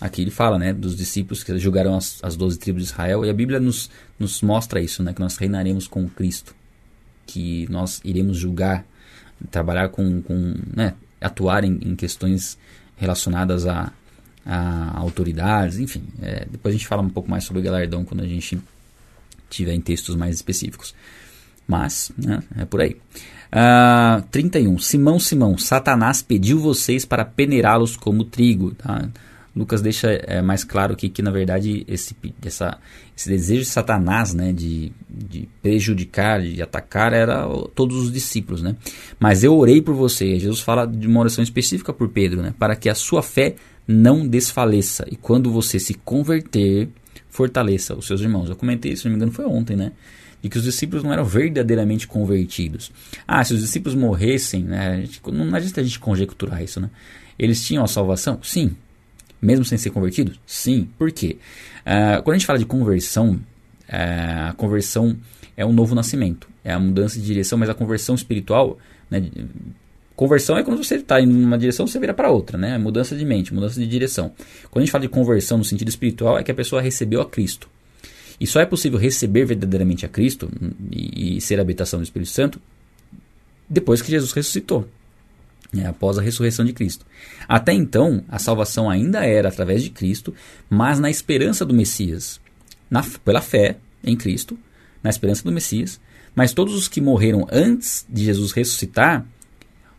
[0.00, 3.30] Aqui ele fala, né, dos discípulos que julgaram as, as 12 tribos de Israel, e
[3.30, 6.54] a Bíblia nos, nos mostra isso, né, que nós reinaremos com Cristo,
[7.26, 8.84] que nós iremos julgar,
[9.50, 12.56] trabalhar com, com né, atuar em, em questões
[12.96, 13.92] relacionadas a,
[14.46, 16.04] a autoridades, enfim.
[16.22, 18.58] É, depois a gente fala um pouco mais sobre o galardão quando a gente
[19.50, 20.94] tiver em textos mais específicos.
[21.66, 22.96] Mas, né, é por aí.
[23.50, 24.78] Uh, 31.
[24.78, 28.74] Simão, Simão, Satanás pediu vocês para peneirá-los como trigo.
[28.74, 29.08] Tá?
[29.58, 32.78] Lucas deixa é, mais claro que, que na verdade, esse, essa,
[33.16, 37.44] esse desejo de Satanás né, de, de prejudicar, de atacar, era
[37.74, 38.62] todos os discípulos.
[38.62, 38.76] Né?
[39.18, 40.38] Mas eu orei por você.
[40.38, 44.28] Jesus fala de uma oração específica por Pedro, né, para que a sua fé não
[44.28, 45.04] desfaleça.
[45.10, 46.88] E quando você se converter,
[47.28, 48.48] fortaleça os seus irmãos.
[48.48, 49.90] Eu comentei isso, se não me engano, foi ontem, né?
[50.40, 52.92] De que os discípulos não eram verdadeiramente convertidos.
[53.26, 55.00] Ah, se os discípulos morressem, né?
[55.00, 56.90] Gente, não adianta a gente conjecturar isso, né?
[57.36, 58.38] Eles tinham a salvação?
[58.42, 58.76] Sim.
[59.40, 60.40] Mesmo sem ser convertidos?
[60.46, 60.88] Sim.
[60.98, 61.36] Por quê?
[61.80, 65.16] Uh, quando a gente fala de conversão, uh, a conversão
[65.56, 68.78] é um novo nascimento, é a mudança de direção, mas a conversão espiritual,
[69.10, 69.28] né,
[70.18, 72.76] conversão é quando você está em uma direção você vira para outra, né?
[72.76, 74.32] Mudança de mente, mudança de direção.
[74.68, 77.26] Quando a gente fala de conversão no sentido espiritual, é que a pessoa recebeu a
[77.26, 77.68] Cristo.
[78.40, 80.50] E só é possível receber verdadeiramente a Cristo
[80.90, 82.60] e, e ser a habitação do Espírito Santo
[83.68, 84.88] depois que Jesus ressuscitou.
[85.76, 87.04] É, após a ressurreição de Cristo.
[87.46, 90.34] Até então, a salvação ainda era através de Cristo,
[90.70, 92.40] mas na esperança do Messias.
[92.90, 94.58] Na, pela fé em Cristo,
[95.02, 96.00] na esperança do Messias.
[96.34, 99.26] Mas todos os que morreram antes de Jesus ressuscitar,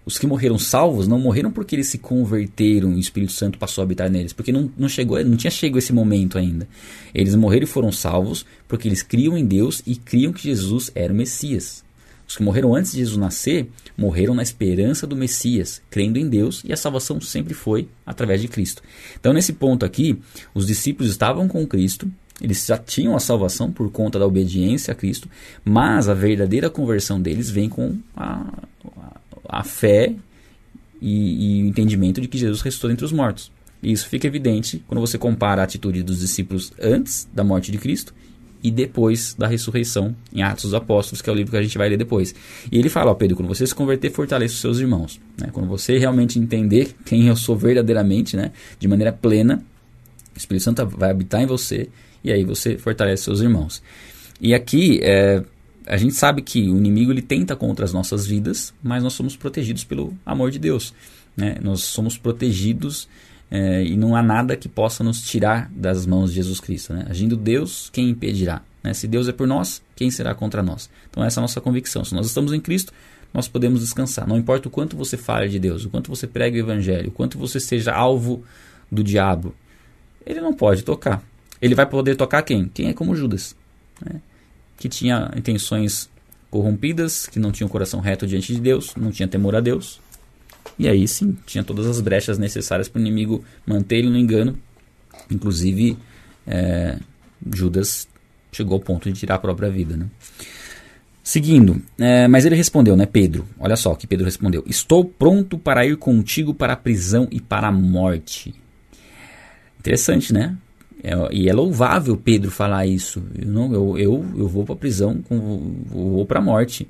[0.05, 3.83] os que morreram salvos, não morreram porque eles se converteram e o Espírito Santo passou
[3.83, 6.67] a habitar neles, porque não, não, chegou, não tinha chegado esse momento ainda.
[7.13, 11.13] Eles morreram e foram salvos porque eles criam em Deus e criam que Jesus era
[11.13, 11.83] o Messias.
[12.29, 16.61] Os que morreram antes de Jesus nascer, morreram na esperança do Messias, crendo em Deus,
[16.63, 18.83] e a salvação sempre foi através de Cristo.
[19.19, 20.15] Então, nesse ponto aqui,
[20.53, 22.07] os discípulos estavam com Cristo,
[22.39, 25.27] eles já tinham a salvação por conta da obediência a Cristo,
[25.65, 28.45] mas a verdadeira conversão deles vem com a,
[28.95, 30.13] a, a fé
[31.01, 33.51] e, e, o entendimento de que Jesus ressuscitou entre os mortos.
[33.81, 38.13] Isso fica evidente quando você compara a atitude dos discípulos antes da morte de Cristo
[38.63, 41.77] e depois da ressurreição, em Atos dos Apóstolos, que é o livro que a gente
[41.77, 42.35] vai ler depois.
[42.71, 45.19] E ele fala, ó Pedro, quando você se converter, fortaleça os seus irmãos.
[45.37, 45.49] Né?
[45.51, 48.51] Quando você realmente entender quem eu sou verdadeiramente, né?
[48.77, 49.63] de maneira plena,
[50.35, 51.89] o Espírito Santo vai habitar em você
[52.23, 53.81] e aí você fortalece seus irmãos.
[54.41, 55.43] E aqui, é,
[55.87, 59.35] a gente sabe que o inimigo ele tenta contra as nossas vidas, mas nós somos
[59.35, 60.93] protegidos pelo amor de Deus.
[61.35, 61.57] Né?
[61.61, 63.07] Nós somos protegidos
[63.51, 66.93] é, e não há nada que possa nos tirar das mãos de Jesus Cristo.
[66.93, 67.05] Né?
[67.09, 68.61] Agindo Deus, quem impedirá?
[68.83, 68.93] Né?
[68.93, 70.89] Se Deus é por nós, quem será contra nós?
[71.09, 72.05] Então, essa é a nossa convicção.
[72.05, 72.93] Se nós estamos em Cristo,
[73.33, 74.27] nós podemos descansar.
[74.27, 77.11] Não importa o quanto você fale de Deus, o quanto você prega o Evangelho, o
[77.11, 78.43] quanto você seja alvo
[78.91, 79.53] do diabo,
[80.25, 81.23] ele não pode tocar.
[81.61, 82.67] Ele vai poder tocar quem?
[82.67, 83.55] Quem é como Judas,
[84.03, 84.21] né?
[84.77, 86.09] que tinha intenções
[86.49, 89.59] corrompidas, que não tinha o um coração reto diante de Deus, não tinha temor a
[89.59, 89.99] Deus,
[90.79, 94.57] e aí sim, tinha todas as brechas necessárias para o inimigo manter ele no engano.
[95.29, 95.97] Inclusive,
[96.47, 96.97] é,
[97.53, 98.07] Judas
[98.49, 99.97] chegou ao ponto de tirar a própria vida.
[99.97, 100.07] Né?
[101.21, 103.45] Seguindo, é, mas ele respondeu, né, Pedro?
[103.59, 107.41] Olha só o que Pedro respondeu: Estou pronto para ir contigo para a prisão e
[107.41, 108.55] para a morte.
[109.79, 110.55] Interessante, né?
[111.03, 113.21] É, e é louvável Pedro falar isso.
[113.37, 116.87] Eu, não, eu, eu, eu vou para a prisão, com, vou para a morte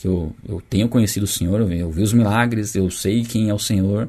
[0.00, 3.50] que eu, eu tenho conhecido o Senhor, eu, eu vi os milagres, eu sei quem
[3.50, 4.08] é o Senhor,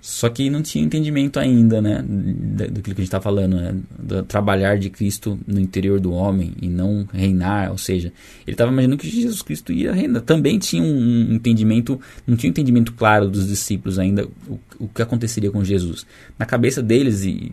[0.00, 4.22] só que não tinha entendimento ainda, né, do que a gente está falando, né, do
[4.22, 8.12] trabalhar de Cristo no interior do homem e não reinar, ou seja,
[8.46, 10.22] ele estava imaginando que Jesus Cristo ia reinar.
[10.22, 15.02] Também tinha um entendimento, não tinha um entendimento claro dos discípulos ainda o, o que
[15.02, 16.06] aconteceria com Jesus.
[16.38, 17.50] Na cabeça deles e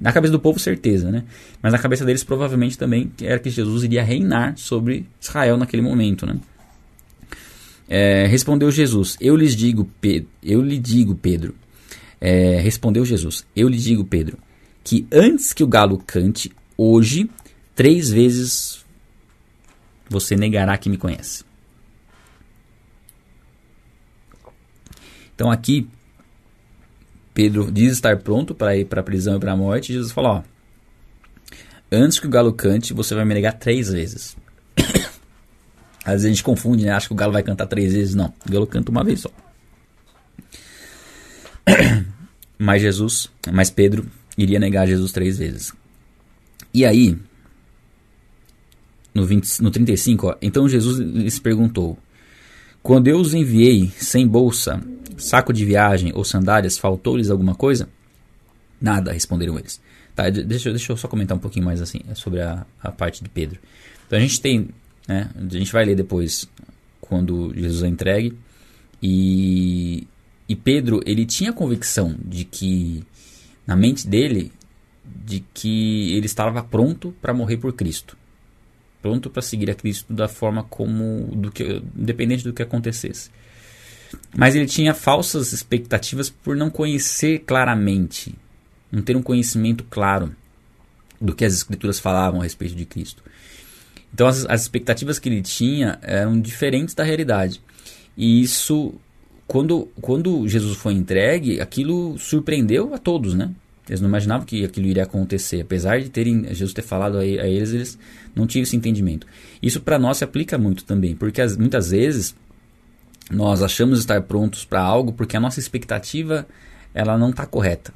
[0.00, 1.24] na cabeça do povo certeza, né?
[1.60, 6.24] Mas na cabeça deles provavelmente também era que Jesus iria reinar sobre Israel naquele momento,
[6.24, 6.38] né?
[7.88, 11.54] É, respondeu Jesus: Eu lhes digo, Pedro, eu lhe digo, Pedro,
[12.20, 14.38] é, respondeu Jesus: Eu lhe digo, Pedro,
[14.82, 17.30] que antes que o galo cante, hoje,
[17.74, 18.84] três vezes
[20.08, 21.44] você negará que me conhece.
[25.34, 25.88] Então aqui,
[27.32, 29.92] Pedro diz estar pronto para ir para a prisão e para a morte.
[29.92, 30.42] Jesus fala: ó,
[31.90, 34.36] antes que o galo cante, você vai me negar três vezes.
[36.04, 36.92] Às vezes a gente confunde, né?
[36.92, 38.14] Acha que o galo vai cantar três vezes.
[38.14, 39.30] Não, o galo canta uma vez só.
[42.64, 44.06] Mas Jesus, mas Pedro
[44.38, 45.70] iria negar Jesus três vezes.
[46.72, 47.14] E aí,
[49.14, 51.98] no, 20, no 35, ó, então Jesus lhes perguntou:
[52.82, 54.82] Quando eu os enviei sem bolsa,
[55.18, 57.86] saco de viagem ou sandálias, faltou-lhes alguma coisa?
[58.80, 59.78] Nada, responderam eles.
[60.16, 63.28] Tá, deixa, deixa eu só comentar um pouquinho mais assim sobre a, a parte de
[63.28, 63.58] Pedro.
[64.06, 64.70] Então a gente tem,
[65.06, 66.48] né, a gente vai ler depois
[66.98, 68.34] quando Jesus é entregue
[69.02, 70.06] e
[70.48, 73.02] e Pedro, ele tinha convicção de que,
[73.66, 74.52] na mente dele,
[75.04, 78.16] de que ele estava pronto para morrer por Cristo.
[79.00, 83.30] Pronto para seguir a Cristo da forma como, do que, independente do que acontecesse.
[84.36, 88.34] Mas ele tinha falsas expectativas por não conhecer claramente,
[88.90, 90.34] não ter um conhecimento claro
[91.20, 93.22] do que as Escrituras falavam a respeito de Cristo.
[94.12, 97.60] Então as, as expectativas que ele tinha eram diferentes da realidade.
[98.16, 98.94] E isso
[99.46, 103.50] quando, quando Jesus foi entregue, aquilo surpreendeu a todos, né?
[103.88, 105.60] Eles não imaginavam que aquilo iria acontecer.
[105.60, 107.98] Apesar de terem Jesus ter falado a, eles, eles
[108.34, 109.26] não tinham esse entendimento.
[109.62, 112.34] Isso para nós se aplica muito também, porque as, muitas vezes
[113.30, 116.46] nós achamos estar prontos para algo porque a nossa expectativa
[116.94, 117.92] ela não está correta.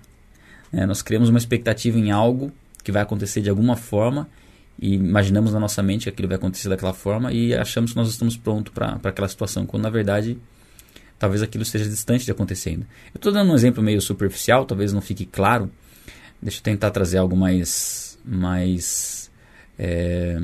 [0.72, 2.52] É, nós criamos uma expectativa em algo
[2.84, 4.28] que vai acontecer de alguma forma
[4.80, 8.08] e imaginamos na nossa mente que aquilo vai acontecer daquela forma e achamos que nós
[8.08, 10.38] estamos prontos para aquela situação, quando na verdade
[11.18, 12.86] talvez aquilo esteja distante de acontecendo.
[13.14, 15.70] Eu estou dando um exemplo meio superficial, talvez não fique claro.
[16.40, 19.30] Deixa eu tentar trazer algo mais, mais
[19.78, 20.38] é,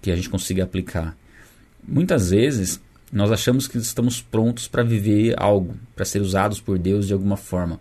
[0.00, 1.16] que a gente consiga aplicar.
[1.86, 2.80] Muitas vezes
[3.12, 7.36] nós achamos que estamos prontos para viver algo, para ser usados por Deus de alguma
[7.36, 7.78] forma,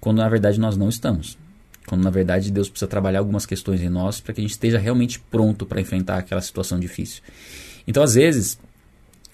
[0.00, 1.36] quando na verdade nós não estamos.
[1.86, 4.78] Quando na verdade Deus precisa trabalhar algumas questões em nós para que a gente esteja
[4.78, 7.22] realmente pronto para enfrentar aquela situação difícil.
[7.86, 8.58] Então, às vezes,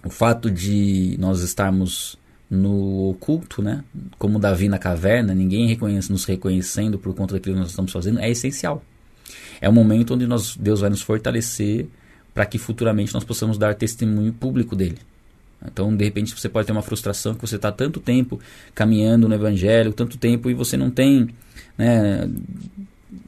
[0.04, 2.18] o fato de nós estarmos
[2.50, 3.84] no oculto, né?
[4.18, 8.20] Como Davi na caverna, ninguém reconhece, nos reconhecendo por conta daquilo que nós estamos fazendo,
[8.20, 8.82] é essencial.
[9.60, 11.86] É o momento onde nós, Deus vai nos fortalecer
[12.32, 14.98] para que futuramente nós possamos dar testemunho público dele.
[15.64, 18.38] Então, de repente, você pode ter uma frustração que você está tanto tempo
[18.74, 21.28] caminhando no Evangelho, tanto tempo, e você não tem.
[21.76, 22.30] Né,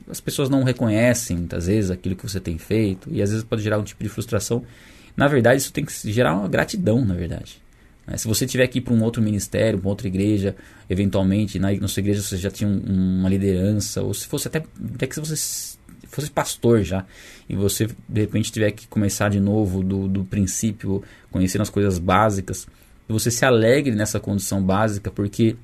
[0.08, 3.62] as pessoas não reconhecem, muitas vezes, aquilo que você tem feito, e às vezes pode
[3.62, 4.64] gerar um tipo de frustração.
[5.20, 7.60] Na verdade, isso tem que gerar uma gratidão, na verdade.
[8.06, 10.56] Né, se você tiver ir para um outro ministério, para outra igreja,
[10.88, 14.62] eventualmente, na, na sua igreja você já tinha um, uma liderança, ou se fosse até,
[14.94, 15.76] até que você
[16.08, 17.04] fosse pastor já,
[17.46, 21.98] e você de repente tiver que começar de novo do, do princípio, conhecendo as coisas
[21.98, 22.66] básicas,
[23.06, 25.54] você se alegre nessa condição básica, porque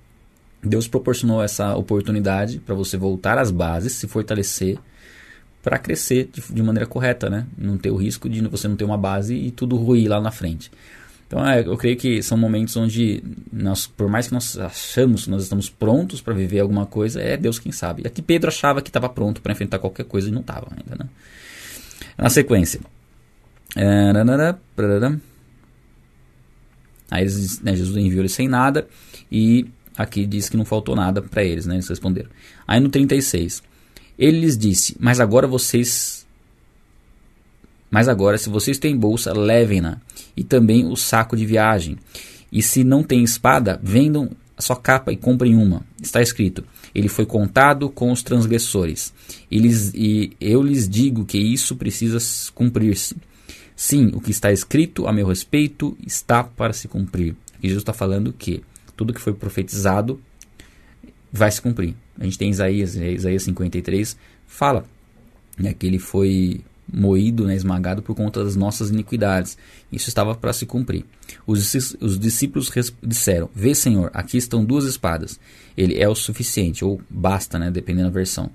[0.62, 4.78] Deus proporcionou essa oportunidade para você voltar às bases, se fortalecer,
[5.66, 7.44] para crescer de, de, maneira correta, né?
[7.58, 10.30] Não ter o risco de você não ter uma base e tudo ruir lá na
[10.30, 10.70] frente.
[11.26, 13.20] Então, é, eu creio que são momentos onde,
[13.52, 17.36] nós, por mais que nós achamos que nós estamos prontos para viver alguma coisa, é
[17.36, 18.06] Deus quem sabe.
[18.06, 21.02] Aqui Pedro achava que estava pronto para enfrentar qualquer coisa e não estava ainda.
[21.02, 21.10] Né?
[22.16, 22.78] Na sequência.
[23.74, 24.12] É,
[27.10, 28.86] aí eles, né, Jesus enviou eles sem nada
[29.32, 29.66] e
[29.98, 31.74] aqui diz que não faltou nada para eles, né?
[31.74, 32.30] Eles responderam.
[32.68, 33.64] Aí no 36,
[34.18, 36.26] ele lhes disse: Mas agora vocês
[37.90, 40.00] mas agora, se vocês têm bolsa, levem-na,
[40.36, 41.96] e também o saco de viagem.
[42.50, 45.82] E se não tem espada, vendam a sua capa e comprem uma.
[46.02, 49.12] Está escrito: Ele foi contado com os transgressores.
[49.50, 52.18] Eles, e eu lhes digo que isso precisa
[52.54, 53.16] cumprir-se.
[53.74, 57.36] Sim, o que está escrito a meu respeito está para se cumprir.
[57.54, 58.62] Aqui Jesus está falando que
[58.96, 60.20] tudo que foi profetizado
[61.36, 61.94] vai se cumprir.
[62.18, 64.84] A gente tem Isaías, Isaías 53, fala
[65.58, 66.60] né, que ele foi
[66.92, 69.58] moído, né, esmagado por conta das nossas iniquidades.
[69.90, 71.04] Isso estava para se cumprir.
[71.46, 72.70] Os, os discípulos
[73.02, 75.38] disseram: Vê, Senhor, aqui estão duas espadas.
[75.76, 78.50] Ele é o suficiente, ou basta, né, dependendo da versão.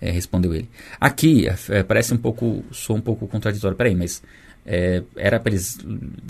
[0.00, 0.68] É, respondeu ele.
[1.00, 3.76] Aqui é, parece um pouco, sou um pouco contraditório.
[3.76, 4.22] Peraí, mas
[4.66, 5.78] é, era para eles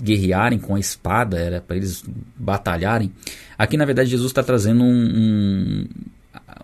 [0.01, 2.03] guerrearem com a espada, era para eles
[2.37, 3.11] batalharem.
[3.57, 5.87] Aqui, na verdade, Jesus está trazendo um,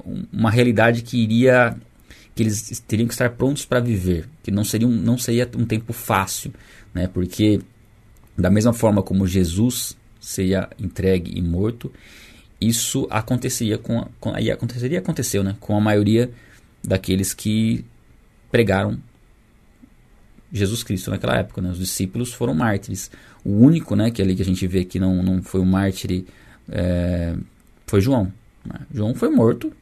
[0.06, 1.76] um, uma realidade que iria
[2.36, 5.66] que eles teriam que estar prontos para viver, que não seria, um, não seria um
[5.66, 6.52] tempo fácil,
[6.94, 7.08] né?
[7.08, 7.60] Porque
[8.36, 11.92] da mesma forma como Jesus seria entregue e morto,
[12.60, 15.56] isso acontecia com, com aí aconteceria aconteceu, né?
[15.60, 16.32] Com a maioria
[16.84, 17.86] daqueles que
[18.52, 19.00] pregaram
[20.54, 21.72] Jesus Cristo naquela época, né?
[21.72, 23.10] Os discípulos foram mártires.
[23.44, 26.26] O único, né, que ali que a gente vê que não, não foi um mártir
[26.70, 27.36] é,
[27.88, 28.32] foi João.
[28.64, 28.80] Né?
[28.94, 29.74] João foi morto,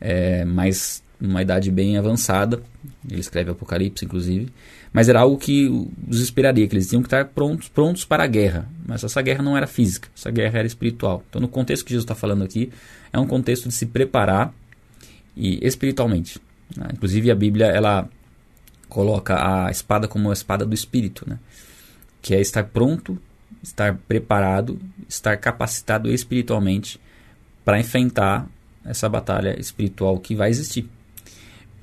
[0.00, 2.62] é, mas numa idade bem avançada.
[3.08, 4.48] Ele escreve Apocalipse, inclusive.
[4.92, 5.68] Mas era algo que
[6.08, 8.68] os esperaria, que eles tinham que estar prontos, prontos para a guerra.
[8.86, 11.22] Mas essa guerra não era física, essa guerra era espiritual.
[11.28, 12.70] Então, no contexto que Jesus está falando aqui,
[13.12, 14.54] é um contexto de se preparar
[15.36, 16.38] e espiritualmente.
[16.76, 16.88] Né?
[16.92, 18.08] Inclusive, a Bíblia ela
[18.88, 21.38] coloca a espada como a espada do espírito, né?
[22.22, 23.18] que é estar pronto,
[23.62, 27.00] estar preparado, estar capacitado espiritualmente
[27.64, 28.46] para enfrentar
[28.84, 30.88] essa batalha espiritual que vai existir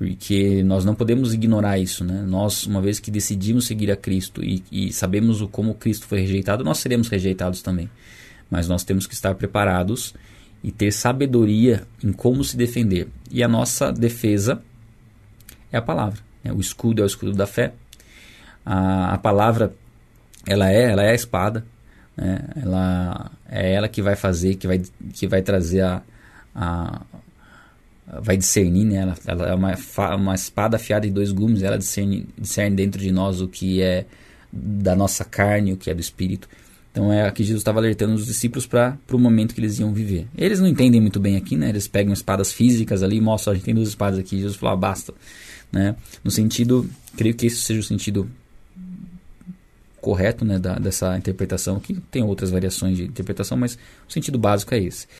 [0.02, 2.24] porque nós não podemos ignorar isso, né?
[2.26, 6.20] Nós, uma vez que decidimos seguir a Cristo e, e sabemos o como Cristo foi
[6.20, 7.88] rejeitado, nós seremos rejeitados também.
[8.50, 10.12] Mas nós temos que estar preparados
[10.60, 13.06] e ter sabedoria em como se defender.
[13.30, 14.60] E a nossa defesa
[15.70, 16.18] é a palavra.
[16.42, 16.52] Né?
[16.52, 17.72] O escudo é o escudo da fé.
[18.64, 19.74] A, a palavra,
[20.46, 21.64] ela é, ela é a espada.
[22.16, 22.40] Né?
[22.62, 24.82] Ela é ela que vai fazer, que vai,
[25.12, 26.02] que vai trazer a,
[26.54, 27.02] a
[28.20, 28.96] vai discernir, né?
[28.96, 29.74] Ela, ela é uma,
[30.16, 34.04] uma espada afiada de dois gumes, ela discerne, discerne dentro de nós o que é
[34.52, 36.48] da nossa carne, o que é do espírito.
[36.90, 40.26] Então é aqui Jesus estava alertando os discípulos para o momento que eles iam viver.
[40.36, 41.70] Eles não entendem muito bem aqui, né?
[41.70, 44.36] Eles pegam espadas físicas ali mostram, a gente tem duas espadas aqui.
[44.36, 45.14] Jesus falou, ah, basta.
[45.72, 45.96] Né?
[46.22, 48.30] No sentido, creio que esse seja o sentido
[50.02, 54.74] correto né, da, dessa interpretação, que tem outras variações de interpretação, mas o sentido básico
[54.74, 55.06] é esse.